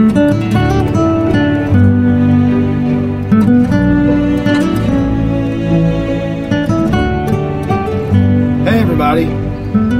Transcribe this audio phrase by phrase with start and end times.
[0.00, 0.06] Hey,
[8.80, 9.26] everybody.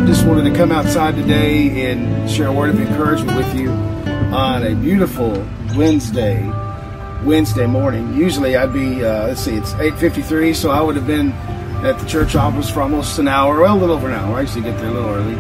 [0.07, 4.63] Just wanted to come outside today and share a word of encouragement with you on
[4.63, 5.33] a beautiful
[5.77, 6.49] Wednesday,
[7.23, 8.15] Wednesday morning.
[8.15, 11.33] Usually I'd be, uh, let's see, it's 8.53, so I would have been
[11.85, 14.39] at the church office for almost an hour, well, a little over an hour.
[14.39, 15.35] I usually get there a little early.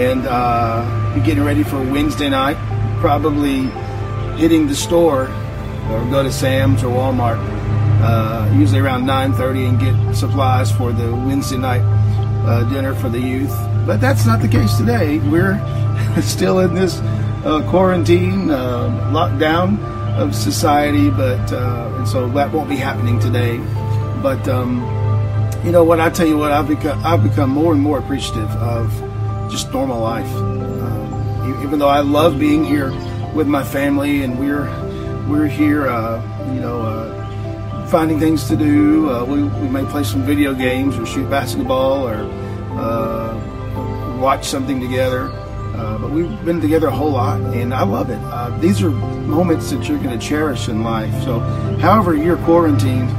[0.00, 2.56] And uh, be getting ready for Wednesday night,
[3.00, 3.68] probably
[4.38, 5.28] hitting the store
[5.90, 7.38] or go to Sam's or Walmart,
[8.02, 11.82] uh, usually around 9.30 and get supplies for the Wednesday night
[12.46, 13.54] uh, dinner for the youth.
[13.86, 15.18] But that's not the case today.
[15.18, 15.60] We're
[16.20, 16.98] still in this
[17.44, 19.78] uh, quarantine, uh, lockdown
[20.16, 23.58] of society, but uh, and so that won't be happening today.
[24.22, 24.80] But um,
[25.64, 26.00] you know what?
[26.00, 28.90] I tell you what, I've become I've become more and more appreciative of
[29.50, 30.26] just normal life.
[31.62, 32.90] Even though I love being here
[33.34, 34.66] with my family, and we're
[35.28, 36.22] we're here, uh,
[36.54, 39.10] you know, uh, finding things to do.
[39.10, 42.16] Uh, we, we may play some video games, or shoot basketball, or
[42.78, 45.30] uh, watch something together.
[45.76, 48.18] Uh, but we've been together a whole lot, and I love it.
[48.22, 51.12] Uh, these are moments that you're going to cherish in life.
[51.22, 51.40] So,
[51.80, 53.10] however you're quarantined,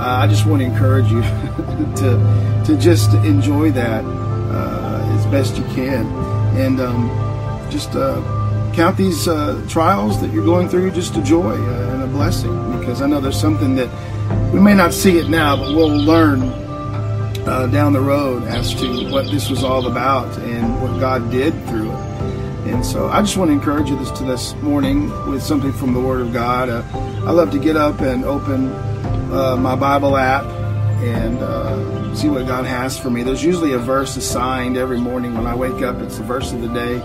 [0.00, 1.20] I just want to encourage you
[2.00, 6.06] to to just enjoy that as best you can,
[6.56, 7.29] and um,
[7.70, 7.94] just
[8.74, 12.78] count these uh, trials that you're going through just a joy uh, and a blessing
[12.78, 13.90] because I know there's something that
[14.52, 16.42] we may not see it now, but we'll learn
[17.46, 21.52] uh, down the road as to what this was all about and what God did
[21.66, 22.10] through it.
[22.72, 25.92] And so I just want to encourage you this to this morning with something from
[25.92, 26.68] the Word of God.
[26.68, 26.82] Uh,
[27.26, 28.68] I love to get up and open
[29.32, 30.44] uh, my Bible app
[31.02, 33.22] and uh, see what God has for me.
[33.22, 36.00] There's usually a verse assigned every morning when I wake up.
[36.00, 37.02] It's the verse of the day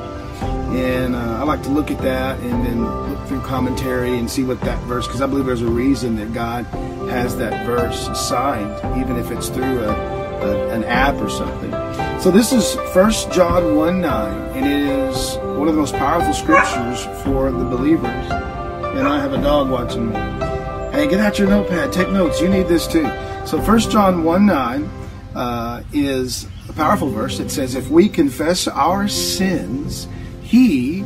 [0.74, 4.44] and uh, I like to look at that and then look through commentary and see
[4.44, 6.66] what that verse, because I believe there's a reason that God
[7.10, 11.72] has that verse signed, even if it's through a, a, an app or something.
[12.20, 16.34] So this is 1 John 1 9, and it is one of the most powerful
[16.34, 18.26] scriptures for the believers.
[18.26, 20.16] And I have a dog watching me.
[20.16, 22.42] Hey, get out your notepad, take notes.
[22.42, 23.06] You need this too.
[23.46, 24.90] So 1 John 1 9
[25.36, 27.40] uh, is a powerful verse.
[27.40, 30.08] It says, If we confess our sins,
[30.56, 31.04] he,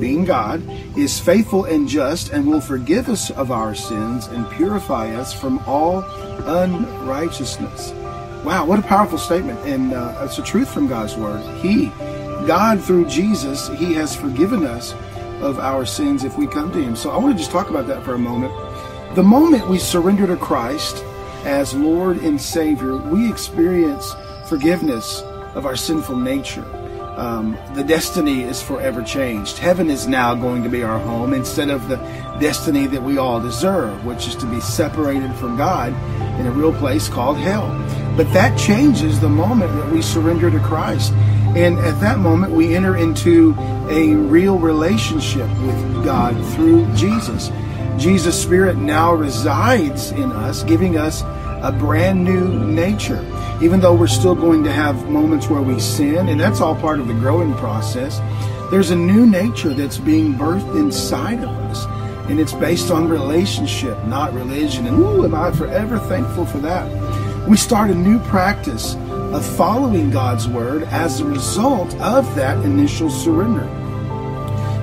[0.00, 0.62] being God,
[0.98, 5.60] is faithful and just and will forgive us of our sins and purify us from
[5.60, 6.02] all
[6.46, 7.92] unrighteousness.
[8.44, 9.58] Wow, what a powerful statement.
[9.60, 11.40] And uh, it's a truth from God's word.
[11.62, 11.86] He,
[12.46, 14.92] God through Jesus, He has forgiven us
[15.40, 16.94] of our sins if we come to Him.
[16.94, 18.52] So I want to just talk about that for a moment.
[19.14, 21.02] The moment we surrender to Christ
[21.44, 24.14] as Lord and Savior, we experience
[24.50, 25.22] forgiveness
[25.54, 26.81] of our sinful nature
[27.16, 29.58] um, the destiny is forever changed.
[29.58, 31.96] Heaven is now going to be our home instead of the
[32.40, 35.92] destiny that we all deserve, which is to be separated from God
[36.40, 37.68] in a real place called hell.
[38.16, 41.12] But that changes the moment that we surrender to Christ.
[41.54, 43.54] And at that moment, we enter into
[43.90, 47.50] a real relationship with God through Jesus.
[47.98, 51.22] Jesus' Spirit now resides in us, giving us
[51.62, 53.24] a brand new nature
[53.62, 56.98] even though we're still going to have moments where we sin, and that's all part
[56.98, 58.18] of the growing process,
[58.72, 61.84] there's a new nature that's being birthed inside of us.
[62.28, 64.86] And it's based on relationship, not religion.
[64.86, 67.48] And ooh, am I forever thankful for that.
[67.48, 73.10] We start a new practice of following God's word as a result of that initial
[73.10, 73.66] surrender.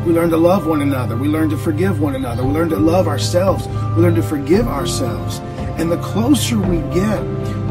[0.05, 1.17] We learn to love one another.
[1.17, 2.45] We learn to forgive one another.
[2.45, 3.67] We learn to love ourselves.
[3.67, 5.39] We learn to forgive ourselves.
[5.79, 7.23] And the closer we get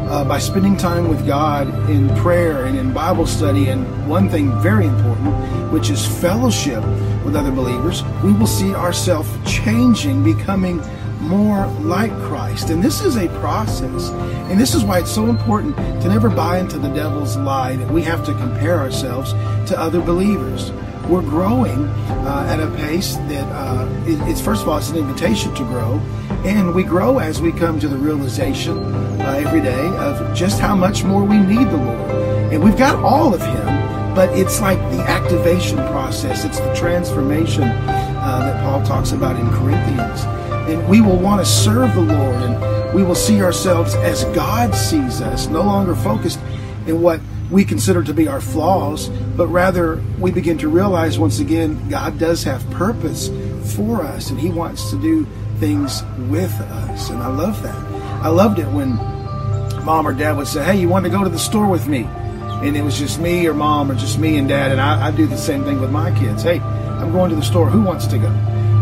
[0.09, 4.51] uh, by spending time with God in prayer and in Bible study, and one thing
[4.61, 6.83] very important, which is fellowship
[7.23, 10.81] with other believers, we will see ourselves changing, becoming
[11.21, 12.71] more like Christ.
[12.71, 14.09] And this is a process.
[14.49, 17.91] And this is why it's so important to never buy into the devil's lie that
[17.91, 19.33] we have to compare ourselves
[19.69, 20.71] to other believers.
[21.09, 24.97] We're growing uh, at a pace that uh, it, it's, first of all, it's an
[24.97, 25.99] invitation to grow.
[26.45, 30.75] And we grow as we come to the realization uh, every day of just how
[30.75, 32.11] much more we need the Lord.
[32.53, 33.65] And we've got all of Him,
[34.13, 39.49] but it's like the activation process, it's the transformation uh, that Paul talks about in
[39.49, 40.21] Corinthians.
[40.69, 44.75] And we will want to serve the Lord and we will see ourselves as God
[44.75, 46.39] sees us, no longer focused
[46.85, 47.19] in what
[47.51, 52.19] we consider to be our flaws, but rather we begin to realize once again God
[52.19, 53.29] does have purpose
[53.75, 55.25] for us and He wants to do
[55.57, 57.09] things with us.
[57.09, 57.75] And I love that.
[58.23, 58.95] I loved it when
[59.85, 62.03] mom or dad would say, Hey, you want to go to the store with me?
[62.61, 64.71] And it was just me or mom or just me and dad.
[64.71, 66.43] And I, I do the same thing with my kids.
[66.43, 67.69] Hey, I'm going to the store.
[67.69, 68.29] Who wants to go?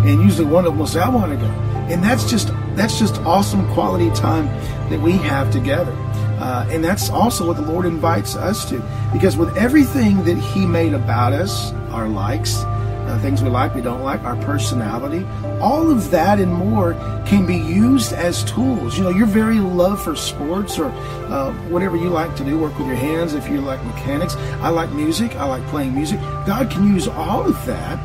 [0.08, 1.48] and usually one of them will say, "I want to go,"
[1.90, 4.46] and that's just that's just awesome quality time
[4.90, 5.92] that we have together.
[6.40, 8.82] Uh, and that's also what the Lord invites us to.
[9.12, 12.64] Because with everything that He made about us, our likes,
[13.08, 15.26] uh, things we like, we don't like, our personality,
[15.62, 16.94] all of that and more
[17.26, 18.98] can be used as tools.
[18.98, 22.78] You know, your very love for sports or uh, whatever you like to do, work
[22.78, 24.36] with your hands, if you like mechanics.
[24.62, 26.20] I like music, I like playing music.
[26.46, 27.98] God can use all of that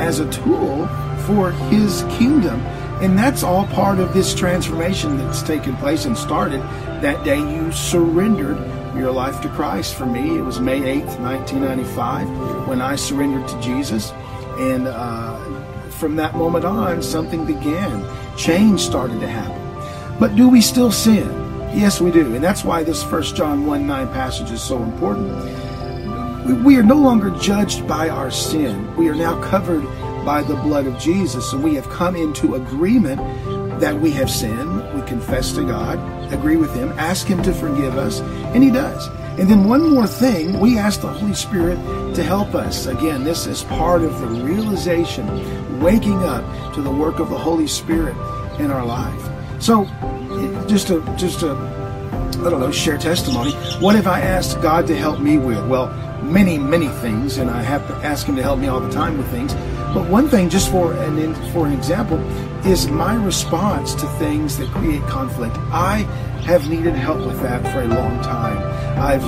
[0.00, 0.86] as a tool
[1.26, 2.60] for His kingdom.
[3.00, 6.60] And that's all part of this transformation that's taken place and started
[7.00, 8.58] that day you surrendered
[8.94, 9.94] your life to Christ.
[9.94, 14.12] For me, it was May 8th, 1995, when I surrendered to Jesus.
[14.58, 15.38] And uh,
[15.92, 18.04] from that moment on, something began.
[18.36, 20.18] Change started to happen.
[20.18, 21.26] But do we still sin?
[21.72, 22.34] Yes, we do.
[22.34, 25.30] And that's why this 1 John 1 9 passage is so important.
[26.64, 28.94] We are no longer judged by our sin.
[28.96, 29.84] We are now covered
[30.24, 31.52] by the blood of Jesus.
[31.52, 33.20] And we have come into agreement
[33.80, 34.94] that we have sinned.
[34.94, 35.98] We confess to God,
[36.32, 39.08] agree with Him, ask Him to forgive us, and He does.
[39.38, 41.76] And then one more thing, we ask the Holy Spirit
[42.14, 42.86] to help us.
[42.86, 47.66] Again, this is part of the realization, waking up to the work of the Holy
[47.66, 48.16] Spirit
[48.58, 49.28] in our life.
[49.62, 49.84] So,
[50.66, 51.54] just to just to
[52.40, 53.52] I don't know, share testimony.
[53.80, 55.62] What have I asked God to help me with?
[55.66, 55.88] Well,
[56.22, 59.18] many, many things, and I have to ask Him to help me all the time
[59.18, 59.52] with things.
[59.94, 62.18] But one thing, just for an for an example,
[62.66, 65.56] is my response to things that create conflict.
[65.72, 65.98] I
[66.44, 68.58] have needed help with that for a long time.
[68.98, 69.24] I've,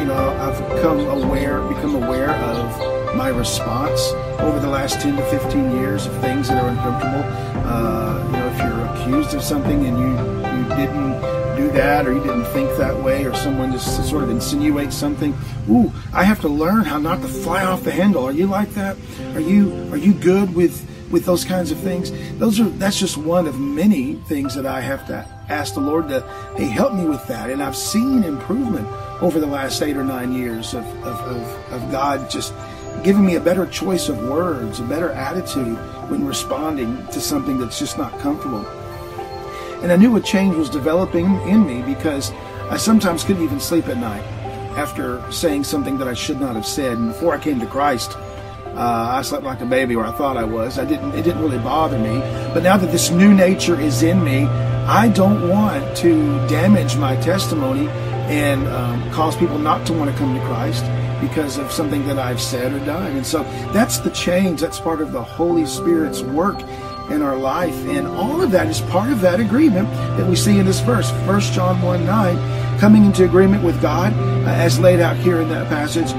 [0.00, 5.22] you know, I've become aware, become aware of my response over the last 10 to
[5.24, 7.22] 15 years of things that are uncomfortable.
[7.66, 10.10] Uh, you know, if you're accused of something and you
[10.56, 11.16] you didn't
[11.56, 13.15] do that or you didn't think that way
[13.46, 15.32] someone just sort of insinuate something.
[15.70, 18.24] Ooh i have to learn how not to fly off the handle.
[18.24, 18.96] Are you like that?
[19.36, 20.74] Are you are you good with
[21.12, 22.10] with those kinds of things?
[22.38, 25.16] Those are that's just one of many things that i have to
[25.48, 26.18] ask the lord to
[26.56, 27.50] hey help me with that.
[27.50, 28.88] And i've seen improvement
[29.22, 32.52] over the last eight or nine years of of, of, of god just
[33.04, 35.78] giving me a better choice of words a better attitude
[36.10, 38.66] when responding to something that's just not comfortable.
[39.82, 42.32] And I knew a change was developing in me because
[42.68, 44.24] I sometimes couldn't even sleep at night
[44.76, 46.98] after saying something that I should not have said.
[46.98, 48.16] And before I came to Christ,
[48.76, 50.78] uh, I slept like a baby, or I thought I was.
[50.78, 51.14] I didn't.
[51.14, 52.18] It didn't really bother me.
[52.52, 54.44] But now that this new nature is in me,
[54.86, 57.88] I don't want to damage my testimony
[58.28, 60.84] and um, cause people not to want to come to Christ
[61.20, 63.16] because of something that I've said or done.
[63.16, 64.60] And so that's the change.
[64.60, 66.58] That's part of the Holy Spirit's work
[67.10, 67.74] in our life.
[67.86, 71.10] And all of that is part of that agreement that we see in this verse,
[71.26, 75.48] 1 John 1 9, coming into agreement with God, uh, as laid out here in
[75.50, 76.10] that passage.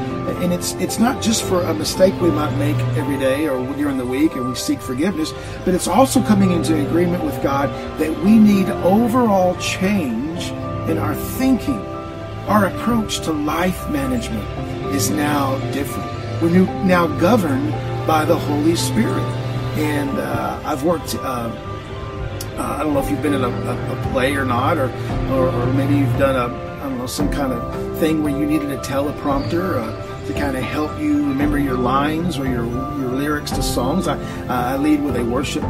[0.44, 3.98] And it's it's not just for a mistake we might make every day or during
[3.98, 5.34] the week and we seek forgiveness,
[5.66, 7.70] but it's also coming into agreement with God
[8.00, 10.50] that we need overall change
[10.90, 11.80] in our thinking.
[12.48, 14.48] Our approach to life management
[14.94, 16.12] is now different.
[16.42, 17.72] We're now governed
[18.06, 19.26] by the Holy Spirit
[19.78, 21.16] and uh, I've worked.
[21.16, 21.52] Uh,
[22.58, 24.90] uh, I don't know if you've been in a, a, a play or not, or,
[25.30, 28.46] or, or maybe you've done a I don't know some kind of thing where you
[28.46, 33.12] needed a teleprompter uh, to kind of help you remember your lines or your your
[33.12, 34.08] lyrics to songs.
[34.08, 35.62] I, I lead with a worship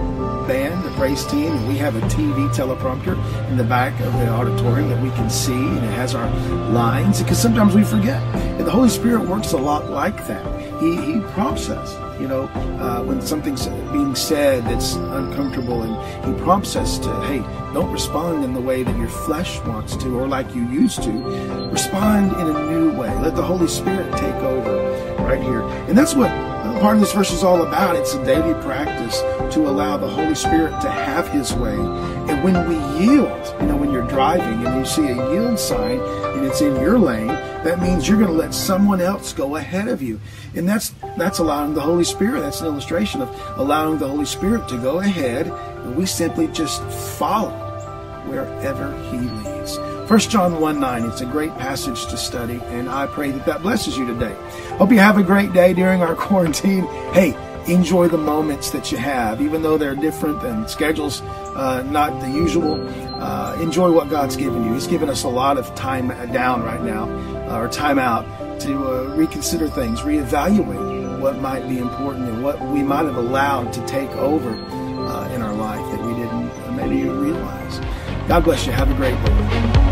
[0.48, 3.18] band, a praise team, and we have a TV teleprompter
[3.50, 6.30] in the back of the auditorium that we can see, and it has our
[6.70, 8.22] lines because sometimes we forget.
[8.36, 10.46] And the Holy Spirit works a lot like that.
[10.82, 12.44] He, he prompts us you know,
[12.80, 15.96] uh, when something's being said that's uncomfortable, and
[16.26, 17.40] He prompts us to, hey,
[17.74, 21.12] don't respond in the way that your flesh wants to or like you used to.
[21.72, 23.14] Respond in a new way.
[23.20, 25.62] Let the Holy Spirit take over right here.
[25.88, 26.47] And that's what
[26.80, 27.96] part of this verse is all about.
[27.96, 29.20] It's a daily practice
[29.54, 31.76] to allow the Holy Spirit to have His way.
[31.76, 36.00] And when we yield, you know, when you're driving and you see a yield sign
[36.00, 39.88] and it's in your lane, that means you're going to let someone else go ahead
[39.88, 40.20] of you.
[40.56, 42.42] And that's that's allowing the Holy Spirit.
[42.42, 46.84] That's an illustration of allowing the Holy Spirit to go ahead and we simply just
[47.18, 47.52] follow
[48.28, 49.57] wherever He leads.
[50.08, 53.62] 1 John 1 9, it's a great passage to study, and I pray that that
[53.62, 54.34] blesses you today.
[54.78, 56.86] Hope you have a great day during our quarantine.
[57.12, 57.36] Hey,
[57.68, 61.22] enjoy the moments that you have, even though they're different and schedules
[61.58, 62.88] uh, not the usual.
[63.22, 64.76] Uh, enjoy what God's given you.
[64.76, 67.10] He's given us a lot of time down right now,
[67.50, 68.24] uh, or time out,
[68.62, 73.74] to uh, reconsider things, reevaluate what might be important and what we might have allowed
[73.74, 77.80] to take over uh, in our life that we didn't maybe realize.
[78.30, 78.72] God bless you.
[78.72, 79.87] Have a great day.